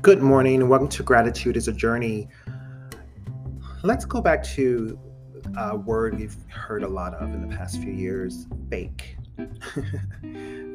Good 0.00 0.22
morning 0.22 0.60
and 0.60 0.70
welcome 0.70 0.88
to 0.90 1.02
Gratitude 1.02 1.56
is 1.56 1.66
a 1.66 1.72
Journey. 1.72 2.28
Let's 3.82 4.04
go 4.04 4.20
back 4.20 4.44
to 4.54 4.96
a 5.56 5.76
word 5.76 6.16
we've 6.16 6.36
heard 6.48 6.84
a 6.84 6.88
lot 6.88 7.14
of 7.14 7.34
in 7.34 7.46
the 7.46 7.54
past 7.56 7.82
few 7.82 7.92
years 7.92 8.46
fake. 8.70 9.16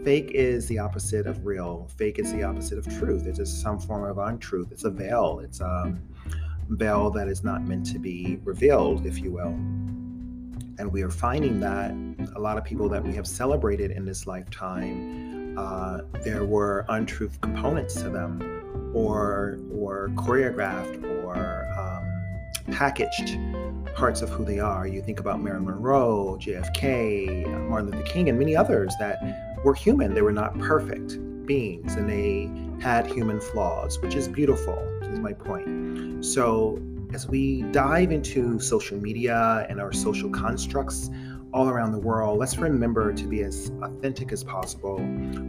fake 0.04 0.32
is 0.32 0.68
the 0.68 0.78
opposite 0.78 1.26
of 1.26 1.46
real, 1.46 1.90
fake 1.96 2.20
is 2.20 2.34
the 2.34 2.44
opposite 2.44 2.78
of 2.78 2.86
truth. 3.00 3.26
It's 3.26 3.38
just 3.38 3.62
some 3.62 3.80
form 3.80 4.04
of 4.04 4.18
untruth, 4.18 4.74
it's 4.74 4.84
a 4.84 4.92
veil, 4.92 5.40
it's 5.40 5.62
a 5.62 5.98
veil 6.68 7.10
that 7.12 7.30
is 7.30 7.46
not 7.46 7.64
meant 7.64 7.86
to 7.94 8.00
be 8.00 8.40
revealed, 8.44 9.06
if 9.06 9.20
you 9.20 9.32
will. 9.32 9.54
And 10.80 10.92
we 10.92 11.02
are 11.02 11.10
finding 11.10 11.62
that 11.62 11.92
a 12.36 12.40
lot 12.40 12.58
of 12.58 12.66
people 12.66 12.90
that 12.90 13.02
we 13.02 13.14
have 13.14 13.26
celebrated 13.26 13.90
in 13.90 14.04
this 14.04 14.28
lifetime, 14.28 15.56
uh, 15.58 16.00
there 16.26 16.44
were 16.44 16.86
untruth 16.90 17.40
components 17.40 17.94
to 18.02 18.10
them 18.10 18.53
or 18.94 19.60
or 19.74 20.10
choreographed 20.16 21.04
or 21.26 21.68
um, 21.78 22.74
packaged 22.74 23.38
parts 23.96 24.22
of 24.22 24.30
who 24.30 24.46
they 24.46 24.60
are. 24.60 24.88
You 24.88 25.02
think 25.02 25.20
about 25.20 25.42
Marilyn 25.42 25.66
Monroe, 25.66 26.38
JFK, 26.40 27.68
Martin 27.70 27.92
Luther 27.92 28.04
King, 28.04 28.30
and 28.30 28.40
many 28.40 28.56
others 28.56 28.94
that 29.00 29.58
were 29.64 29.74
human. 29.74 30.14
They 30.14 30.22
were 30.22 30.32
not 30.32 30.58
perfect 30.60 31.18
beings, 31.46 31.96
and 31.96 32.10
they 32.10 32.50
had 32.82 33.08
human 33.08 33.40
flaws, 33.40 34.00
which 34.02 34.16
is 34.16 34.28
beautiful. 34.28 34.78
Is 35.04 35.20
my 35.20 35.34
point. 35.34 36.26
So 36.26 36.82
as 37.14 37.28
we 37.28 37.62
dive 37.72 38.12
into 38.12 38.60
social 38.60 38.98
media 38.98 39.68
and 39.70 39.80
our 39.80 39.94
social 39.94 40.30
constructs 40.30 41.10
all 41.54 41.70
around 41.70 41.92
the 41.92 42.00
world, 42.00 42.40
let's 42.40 42.58
remember 42.58 43.14
to 43.14 43.28
be 43.28 43.42
as 43.44 43.72
authentic 43.82 44.32
as 44.32 44.44
possible. 44.44 44.98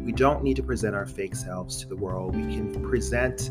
We 0.04 0.12
don't 0.12 0.42
need 0.42 0.56
to 0.56 0.62
present 0.62 0.94
our 0.94 1.06
fake 1.06 1.34
selves 1.34 1.80
to 1.80 1.88
the 1.88 1.96
world. 1.96 2.36
We 2.36 2.42
can 2.54 2.72
present, 2.88 3.50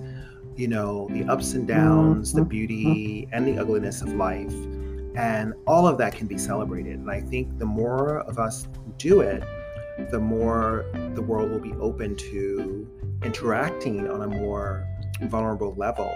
you 0.56 0.68
know, 0.68 1.08
the 1.12 1.24
ups 1.24 1.54
and 1.54 1.68
downs, 1.68 2.32
the 2.32 2.42
mm-hmm. 2.42 2.50
beauty 2.50 3.28
and 3.32 3.48
the 3.48 3.58
ugliness 3.58 4.02
of 4.02 4.14
life. 4.14 4.54
And 5.16 5.54
all 5.68 5.88
of 5.88 5.98
that 5.98 6.16
can 6.16 6.28
be 6.28 6.38
celebrated. 6.38 7.00
And 7.00 7.10
I 7.10 7.22
think 7.22 7.58
the 7.58 7.66
more 7.66 8.20
of 8.20 8.40
us 8.40 8.68
do 8.98 9.22
it, 9.22 9.44
the 10.12 10.20
more 10.20 10.86
the 11.16 11.22
world 11.22 11.52
will 11.52 11.60
be 11.60 11.74
open 11.74 12.16
to 12.16 12.88
interacting 13.24 14.08
on 14.10 14.22
a 14.22 14.28
more 14.28 14.88
vulnerable 15.24 15.74
level. 15.76 16.14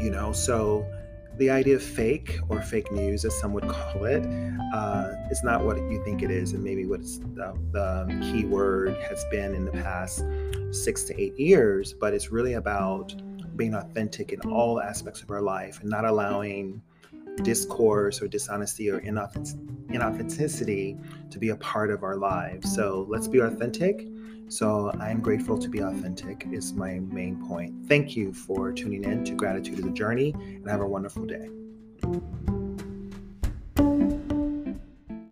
You 0.00 0.10
know, 0.10 0.32
so 0.32 0.86
the 1.38 1.50
idea 1.50 1.76
of 1.76 1.82
fake 1.82 2.38
or 2.48 2.62
fake 2.62 2.90
news, 2.92 3.24
as 3.24 3.38
some 3.38 3.52
would 3.52 3.68
call 3.68 4.04
it, 4.04 4.24
uh, 4.74 5.12
is 5.30 5.42
not 5.42 5.64
what 5.64 5.76
you 5.76 6.02
think 6.04 6.22
it 6.22 6.30
is, 6.30 6.52
and 6.52 6.62
maybe 6.64 6.86
what 6.86 7.02
the, 7.02 7.54
the 7.72 8.06
key 8.22 8.44
word 8.44 8.96
has 9.08 9.24
been 9.30 9.54
in 9.54 9.64
the 9.64 9.72
past 9.72 10.24
six 10.70 11.04
to 11.04 11.20
eight 11.20 11.38
years. 11.38 11.92
But 11.92 12.14
it's 12.14 12.30
really 12.32 12.54
about 12.54 13.14
being 13.56 13.74
authentic 13.74 14.32
in 14.32 14.40
all 14.40 14.80
aspects 14.80 15.22
of 15.22 15.30
our 15.30 15.42
life 15.42 15.80
and 15.80 15.90
not 15.90 16.04
allowing 16.04 16.82
discourse 17.42 18.22
or 18.22 18.28
dishonesty 18.28 18.90
or 18.90 19.00
inauthenticity 19.00 20.98
to 21.30 21.38
be 21.38 21.50
a 21.50 21.56
part 21.56 21.90
of 21.90 22.02
our 22.02 22.16
lives. 22.16 22.74
So 22.74 23.06
let's 23.08 23.28
be 23.28 23.40
authentic 23.40 24.06
so 24.48 24.92
I 25.00 25.10
am 25.10 25.20
grateful 25.20 25.58
to 25.58 25.68
be 25.68 25.80
authentic, 25.80 26.46
is 26.52 26.72
my 26.72 27.00
main 27.00 27.44
point. 27.46 27.74
Thank 27.88 28.16
you 28.16 28.32
for 28.32 28.72
tuning 28.72 29.04
in 29.04 29.24
to 29.24 29.34
Gratitude 29.34 29.78
is 29.78 29.84
a 29.84 29.90
Journey, 29.90 30.32
and 30.32 30.68
have 30.68 30.80
a 30.80 30.86
wonderful 30.86 31.24
day. 31.24 31.48